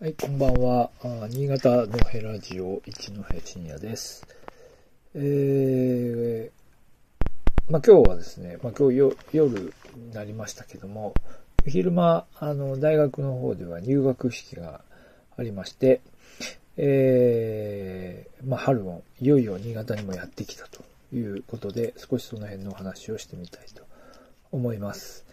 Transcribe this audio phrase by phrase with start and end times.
[0.00, 0.90] はい、こんばんは。
[1.28, 4.24] 新潟のヘラジオ一の平深夜です。
[5.12, 9.58] えー、まあ今日はですね、まあ今日夜
[9.96, 11.14] になりましたけども、
[11.66, 14.82] 昼間、あの、大学の方では入学式が
[15.36, 16.00] ありまして、
[16.76, 23.82] えー、まあ春もいよいよ新潟にもやってきたということで、少しその辺のお話をしてみたいと
[24.52, 25.27] 思います。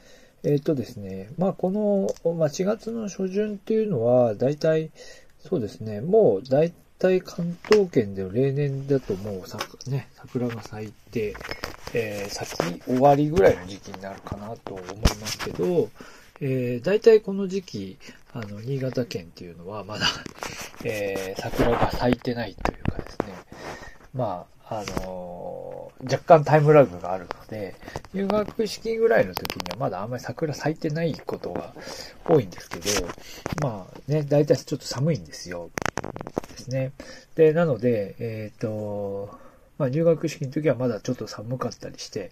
[0.46, 4.92] えっ、とですね、まあこの、まあ、4月の初旬っていうのは、大体、
[5.40, 9.58] そうですね、もう大体関東圏では例年だともうさ、
[9.88, 11.36] ね、桜が咲いて、
[11.94, 15.90] えー、咲き終わりぐらいの時期になるかなと思いますけど、
[16.42, 17.98] えー、大体この時期、
[18.34, 20.06] あの、新潟県っていうのはまだ、
[20.84, 23.34] えー、桜が咲いてないというかですね、
[24.14, 25.55] まあ、あの
[26.04, 27.76] 若干タイムラグがあるので、
[28.14, 31.74] 入学式ぐらいの時にはまだあんまり桜咲いてないことが
[32.26, 33.08] 多いんですけど、
[33.62, 35.70] まあね、大体ちょっと寒いんですよ。
[36.50, 36.92] ですね。
[37.36, 39.38] で、なので、えっ、と、
[39.78, 42.32] まあ入学式の時はまだちょっと寒かったりして、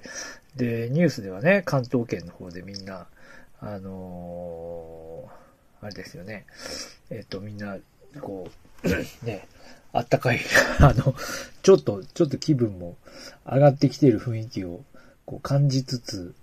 [0.55, 3.07] で、ニュースではね、関東圏の方でみんな、
[3.59, 5.43] あのー
[5.83, 6.45] あれですよね、
[7.09, 7.77] えっ、と、みんな、
[8.21, 8.49] こ
[8.83, 9.47] う、ね、
[9.93, 10.39] あったかい、
[10.81, 11.15] あの、
[11.61, 12.97] ちょっと、ちょっと気分も
[13.45, 14.83] 上がってきている雰囲気を
[15.25, 16.33] こう感じつつ、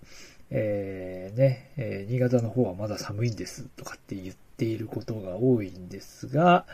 [0.51, 6.65] えー、ね、えー新潟の方はまだ寒いんですとかって言っていることが多いんですが、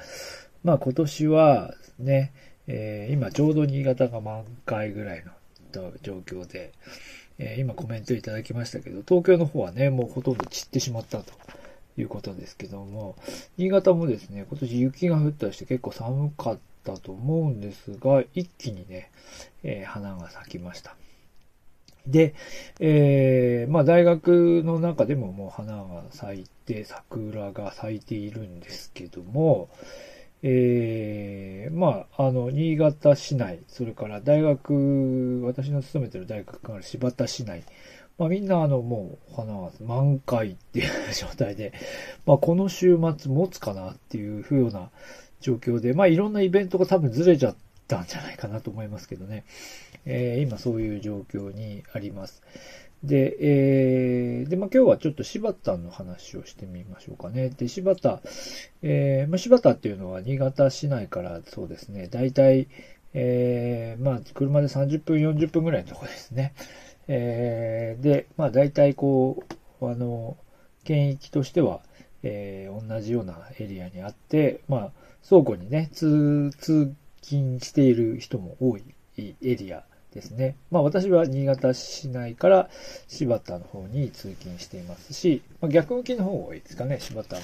[0.64, 2.32] まあ今年はね、
[2.66, 5.24] えー今ちょうど新潟が満開ぐらい
[5.72, 6.72] の状況で、
[7.38, 11.32] えー今コメントいただきましたけど、東京の方はね、もうほとんど散ってしまったと。
[11.98, 13.16] いうことですけども、
[13.56, 19.10] 新潟もですね、今年雪が降ったりして結構寒かったと思うんですが、一気にね、
[19.62, 20.96] えー花が咲きました。
[22.06, 22.34] で、
[22.80, 29.68] えーまあ大学の中でももう花が咲いて、桜が咲いているんですけども、
[30.42, 37.64] えーまあ、あの、新潟市内、それから大学、私の勤めてる大学がある柴田市内、
[38.18, 41.72] まあみんなあの、もう花が満開っていう状態で、
[42.26, 44.90] まあこの週末持つかなっていうふうな
[45.40, 47.56] 状況で、まあいろんなイベントが多分ずれちゃっ
[47.88, 49.44] たんじゃないかなと思いますけどね。
[50.06, 52.42] えー今そういう状況にあります。
[53.06, 57.50] で、えーで、まあ、今日はちょっと柴田の話をしてみましょうかね。
[57.50, 58.20] で、柴田、
[58.82, 62.68] えーまあ、柴田っていうのは新潟市内からそうですね、大体、
[63.14, 66.52] えーまあ、車で30分、40分ぐらいのとこですね。
[67.08, 69.44] えーで、まあ、大体こ
[69.80, 70.36] う、あの、
[70.84, 71.80] 県域としては、
[72.22, 74.92] えー同じようなエリアにあって、まあ、
[75.28, 78.82] 倉庫にね、通、通勤している人も多い
[79.18, 79.84] エリア
[80.16, 80.56] ですね。
[80.72, 82.68] まあ私は新潟市内から
[83.06, 86.98] 柴田の方に通勤していますし、まあ、逆向きの方が多いですかね。
[86.98, 87.42] 柴田の、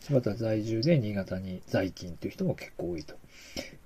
[0.00, 3.14] 柴田在住で新潟に在勤という人も結構多いと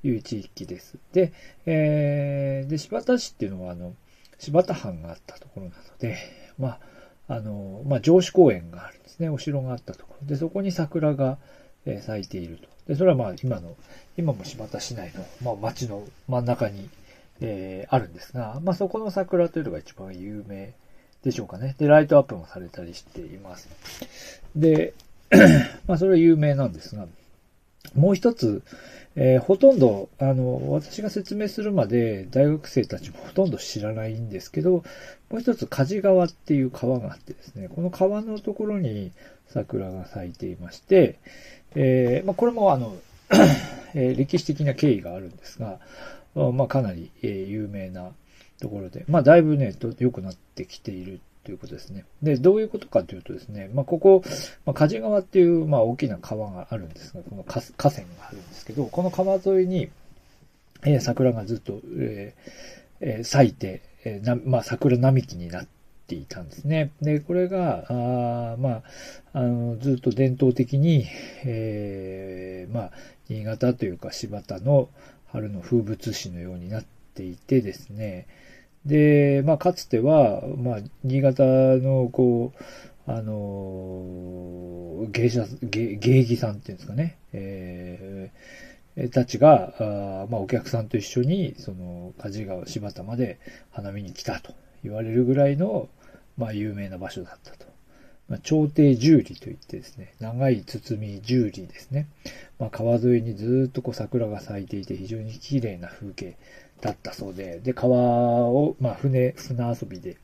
[0.02, 0.96] いう地域です。
[1.12, 1.32] で、
[1.66, 3.94] えー、で、柴田市っていうのはあの、
[4.38, 6.16] 柴田藩があったところなので、
[6.58, 9.28] まあ、あの、まあ上司公園があるんですね。
[9.28, 10.26] お城があったところ。
[10.26, 11.38] で、そこに桜が、
[11.86, 12.68] え咲いていると。
[12.88, 13.76] で、それはまあ今の、
[14.16, 16.90] 今も柴田市内の、まあ町の真ん中に、
[17.40, 20.72] えーあるんですが、まあそこの桜というのが一番有名
[21.22, 21.74] でしょうかね。
[21.78, 23.68] で、ライトアップもされたりしています。
[24.56, 24.94] で、
[25.86, 27.06] まあそれは有名なんですが、
[27.94, 28.62] もう一つ、
[29.16, 39.10] えーほとんど、あの、私が説明するまで大学生たちもほとんど知らないんですけど、もう一つ、梶川っていう川があってですね、この川のところに
[39.48, 41.18] 桜が咲いていまして、
[41.74, 42.94] えーまあこれもあの、
[43.94, 45.80] えー歴史的な経緯があるんですが、
[46.34, 48.10] まあかなり、えー有名な
[48.60, 52.04] ところで、まあだいぶね、良くなってきているということですね。
[52.22, 54.22] で、どういうことかというとですね、まあここ、
[54.66, 59.88] まあ梶川っていう、まあ大きな川があるんですが、この河川があるんですけど、この川沿いに、
[60.84, 65.68] えー桜がずっと、えーえー咲いて、えーまあ桜並木になって
[66.10, 66.90] ていたんですね。
[67.00, 68.82] で、これが、あまあ、
[69.32, 71.06] あの、ずっと伝統的に、
[71.44, 72.90] えーまあ、
[73.28, 74.88] 新潟というか柴田の
[75.28, 76.84] 春の風物詩のようになっ
[77.14, 78.26] ていてですね。
[78.84, 82.62] で、まあ、かつては、まあ、新潟の、こう、
[83.06, 93.38] あの芸者、芸芸妓さんっていうんですかね、えーたちが、あまあ、お客さんと一緒に、その、梶川柴田まで
[93.70, 94.52] 花見に来たと
[94.82, 95.88] 言われるぐらいの、
[96.40, 97.66] まあ、有名な場所だったと。
[98.28, 102.08] まあ、朝廷十里といってですね、長い包み十里ですね。
[102.58, 106.38] まあ、川沿いにずっとこう桜が咲いていて非常に綺麗な風景
[106.80, 110.16] だったそうで、で、川を、まあ、船、船遊びで、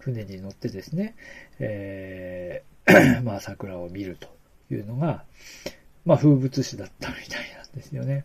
[0.00, 1.14] 船に乗ってですね、
[1.58, 4.28] えー まあ、桜を見ると
[4.74, 5.24] いうのが、
[6.04, 8.24] まあ、風物詩だったみたいなんですよね。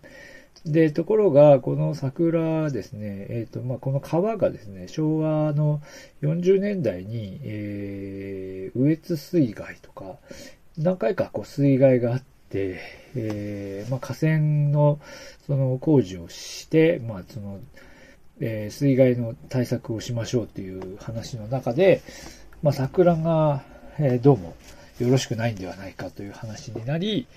[0.71, 5.81] で、ところが、この桜ですね、えっ、ー、と、まあ、この川がですね、昭和の
[6.21, 10.17] 40年代に、えー、羽越水害とか、
[10.77, 12.79] 何回かこう水害があって、
[13.15, 14.39] えー、まあ、河川
[14.71, 14.99] の、
[15.45, 17.59] その工事をして、まあ、その、
[18.39, 22.01] えー、水害の対策をしましょうという話の中で、
[22.61, 23.63] まあ、桜が、
[23.99, 24.55] えー、どうも
[24.99, 27.27] よろしくないんではないかという話になり、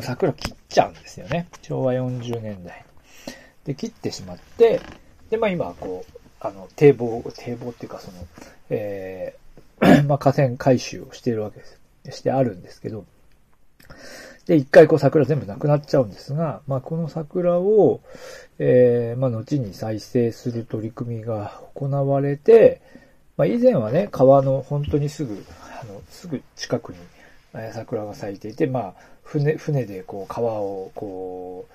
[0.00, 1.48] 桜切っちゃうんですよね。
[1.62, 2.84] 昭和40年代。
[3.64, 4.80] で、切ってしまって、
[5.30, 8.26] で、まあ今、こう、あの、堤防、堤防っていうかその、
[8.70, 11.78] えー、 まあ河川回収をしているわけです。
[12.10, 13.04] してあるんですけど、
[14.46, 18.00] で、一回こう桜全部なくなっちゃうんですが、まあこの桜を、
[18.58, 22.80] えー、まあ後に再生する取り組みが行われて、
[23.38, 25.44] まあ以前はね、川の本当にすぐ、
[25.80, 26.98] あの、すぐ近くに、
[27.54, 31.66] え桜が咲いていて、まあ、船、船でこう川をこ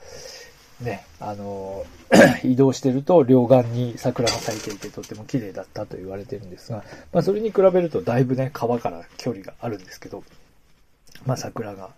[0.81, 1.86] う、ね、あの、
[2.44, 6.83] 移動してると両岸に桜が咲いていてとっても綺麗だったと言われてるんですが、
[7.13, 10.21] まあそれに比べるとだいぶね、川から距離があるんですけど、
[11.25, 11.92] まあ桜が、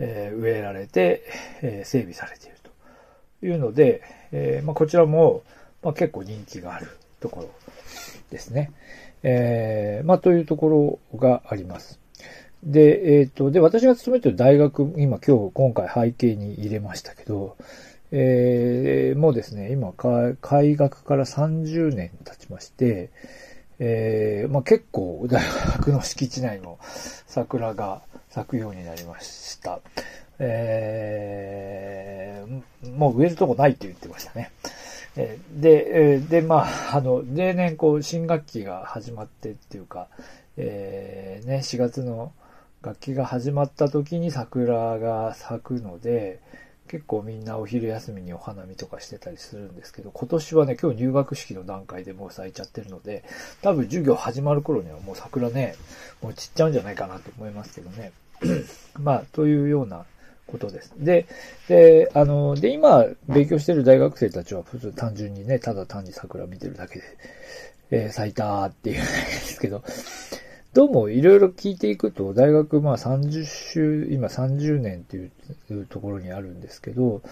[0.00, 1.22] えー、植えられて、
[1.62, 2.56] えー、整備されている
[3.40, 4.02] というので、
[4.32, 5.44] えー、まあこちらも、
[5.84, 6.88] まあ結構人気がある
[7.20, 7.50] ところ
[8.30, 8.72] ですね。
[9.22, 12.00] えー、まあというところがあります。
[12.62, 17.56] で、えっ、ー、と、で、私が勤めてる大学、今今日、今回背景に入れましたけど、
[18.12, 23.10] えー、もうですね、今、開学から30年経ちまして、
[23.78, 25.42] えー、まあ、結構大
[25.76, 26.78] 学の敷地内の
[27.26, 29.80] 桜が咲くようになりました。
[30.38, 34.50] えー、もう植えるとこないって言ってましたね。
[35.16, 36.66] で、で、まあ、
[36.96, 40.08] あの、例年こう、新学期が始まってっていうか、
[40.56, 42.32] えー、ね、4月の
[42.82, 46.40] 楽器が始まった時に桜が咲くので、
[46.88, 53.24] 結構みんなお昼休みにお花見とかしてたりするんですけど、今年はね、今日入学式の段階でもう咲いちゃってるので、
[53.60, 55.74] 多分授業始まる頃にはもう桜ね、
[56.22, 58.12] もう散っちゃうんじゃないかなと思いますけどね。
[59.00, 60.04] まあ、というような
[60.46, 60.92] ことです。
[60.98, 61.26] で、
[61.68, 67.04] で、あの、で、今、勉強してる大学生たちは、普通単純にね、ただ単に桜見てるだけで、
[67.90, 69.82] えー、咲いたっていうだけですけど、
[70.72, 75.26] どうもいろいろ聞いていくと、大学まあ30週、今30年ってい
[75.74, 77.22] うところにあるんですけど、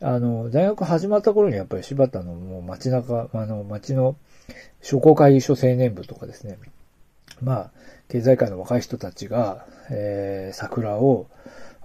[0.00, 4.16] あの、大学始まった頃にやっぱり柴田のもう街中、あの、街の
[4.82, 6.58] 商工会議所青年部とかですね、
[7.40, 7.70] まあ、
[8.08, 11.28] 経済界の若い人たちが、えー、桜を、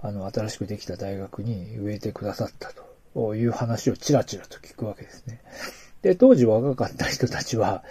[0.00, 2.70] あの、新しくできた大学に植えてくださった
[3.14, 5.40] という話をちらちらと聞くわけですね。
[6.02, 7.82] で、当時若かった人たちは、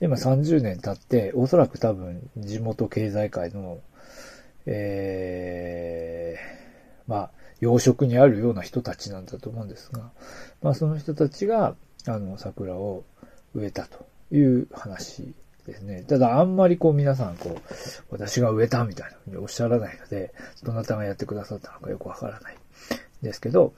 [0.00, 3.80] 今30年経って、おそらく多分地元経済界の、
[4.66, 7.30] ええー、まあ、
[7.60, 10.10] 養殖にあるような人たちなんだと思うんですが、
[10.62, 11.74] まあその人たちが、
[12.06, 13.04] あの、桜を
[13.54, 15.34] 植えたという話
[15.66, 16.02] ですね。
[16.02, 17.60] ただあんまりこう皆さんこう、
[18.10, 20.32] 私が植えたみたいなふうにおっしゃらないので、
[20.62, 22.56] どなたがやってくださったのかよくわからない
[23.22, 23.74] ですけど、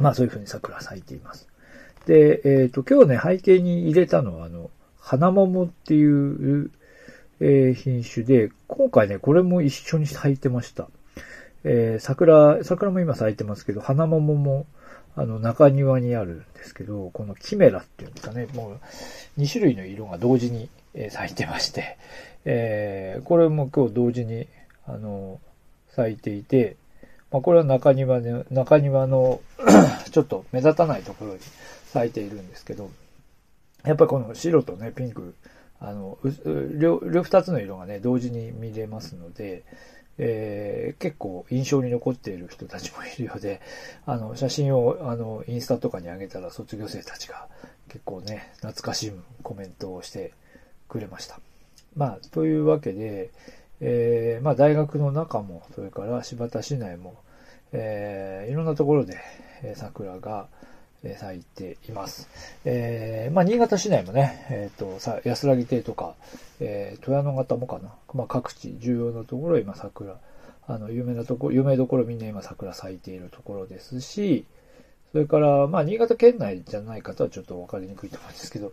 [0.00, 1.48] まあそういうふうに桜咲いています。
[2.06, 6.70] で、えっ、ー、と、今日ね、背景に入れたのは、あの、花桃っていう、
[7.40, 10.88] えー、品種で、今回ね、これも一緒に咲いてました。
[11.64, 14.66] えー、桜、桜も今咲いてますけど、花桃も、
[15.16, 18.78] あの、中庭にあるんですけど、このキメラっていうんですかね、も
[19.38, 20.68] う、2種類の色が同時に、
[21.10, 21.96] 咲いてまして、
[22.44, 24.46] えー、これも今日同時に、
[24.86, 25.40] あの、
[25.90, 26.76] 咲いていて、
[27.30, 29.40] まあ、これは中庭で、中庭の
[30.10, 31.40] ちょっと目立たないところに
[31.86, 32.90] 咲いているんですけど、
[33.84, 35.34] やっぱりこの白とね、ピンク、
[35.86, 36.18] あの、
[36.78, 39.64] 両、両二つの色がね、同時に見れますので、
[40.16, 43.60] えー、結構印象に残っている人たちもいるようで、
[44.06, 47.48] あの、写真を、あの、インスタとかに上げたら卒業生たちが
[47.88, 49.12] 結構ね、懐かしい
[49.42, 50.32] コメントをして
[50.88, 51.38] くれました。
[51.94, 53.30] まあ、というわけで、
[53.80, 57.16] えー、まあ大学の中も、それから柴田市内も、
[57.72, 59.18] えー、いろんなところで、
[59.62, 60.48] え桜が、
[61.12, 62.28] 咲いています。
[62.64, 66.14] えー、まあ、新潟市内もね、えっ、ー、と、さ、安らぎ亭とか、
[66.60, 67.90] えー、富山型もかな。
[68.14, 70.16] まあ、各地、重要なところ今桜、
[70.66, 74.46] あの、有名なところ、有名どころみんな今桜咲いているところですし、
[75.12, 78.72] それから、まあ、新潟県内じゃない方はちょっとわかりにくいと思うんですけど、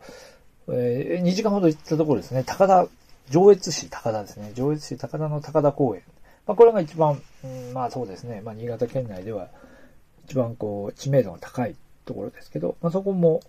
[0.70, 2.88] えー、2時間ほど行ったところですね、高田、
[3.30, 4.52] 上越市高田ですね。
[4.56, 6.02] 上越市高田の高田公園。
[6.48, 9.50] まあ、これが一番、うん、まあそうですね、まあ、新潟県内では
[10.26, 13.42] 一番こう、知名度が高いところですけど、まあ、そこも、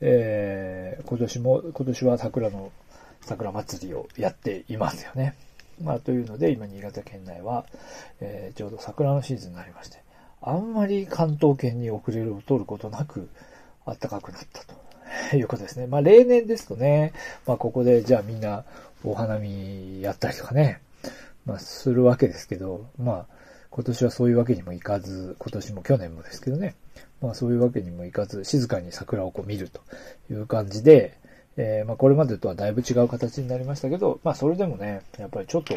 [0.00, 2.72] えー、今年も、今年は桜の、
[3.22, 5.34] 桜祭りをやっていますよね。
[5.82, 7.66] まあ、というので、今、新潟県内は、
[8.20, 10.02] えー、ちょうど桜のシーズンになりまして、
[10.40, 13.28] あんまり関東圏に遅れを取ることなく、
[13.84, 14.62] 暖かくなった
[15.30, 15.86] ということですね。
[15.86, 17.12] まあ、例年ですとね、
[17.46, 18.64] まあ、ここで、じゃあみんな、
[19.04, 20.80] お花見やったりとかね、
[21.44, 23.36] まあ、するわけですけど、まあ、
[23.70, 26.74] 今年はそういうわけにもいかず、今年も去年もですけどね、
[27.20, 29.80] まあそういうわけにもいかず、静かに桜をこう見ると
[30.30, 31.18] いう感じで、
[31.56, 35.76] えー、まあこれまでとはだいぶ違う形になりましたけど、まあそれでもね、やっぱりちょっと、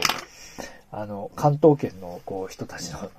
[0.92, 3.10] あの、関東圏のこう人たちの、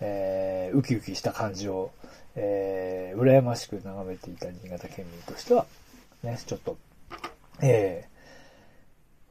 [0.00, 1.90] えー、ウキウキした感じを、
[2.36, 5.66] えー、羨ましく眺めていた新潟県民としては、
[6.22, 6.76] ね、ちょっと、
[7.62, 8.08] え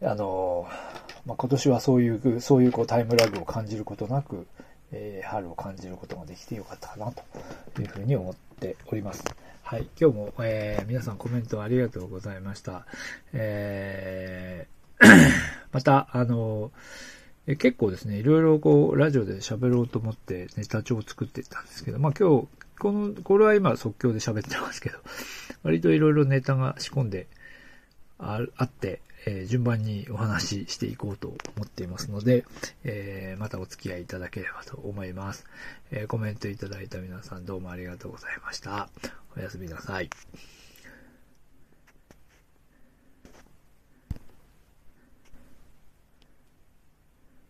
[0.02, 0.68] ー、あの
[1.26, 4.46] まあ、今年はそういう、そういうこうタイムラグを感じることなく、
[4.94, 9.24] えー、春を感じることができてよかったかなというふうに思っております。
[9.64, 9.88] はい。
[10.00, 12.86] 今日も、えー、皆さんコメントありがとうございました。
[13.34, 15.06] えー、
[15.74, 16.72] また、あの、
[17.48, 22.48] え結構ですね、いろいろこう、ラジオで喋ろうと思ってネタ帳を作ってたんですけど、まあ今日、
[22.80, 25.00] この、これは今即興で喋ってますけど、
[25.64, 27.28] 割といろいろネタが仕込んで
[28.24, 32.46] あって、えー、順番にお話ししていこうと思っていますので、
[32.84, 35.46] えー、またお付き合いいただければと思います。
[35.92, 38.90] えー、コメントいただいた皆さんどうもありがとうございました。
[39.38, 40.10] おやすみなさい。